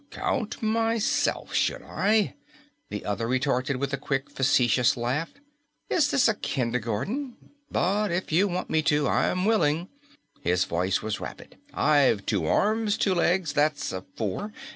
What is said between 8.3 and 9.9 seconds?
you want me to, I'm willing."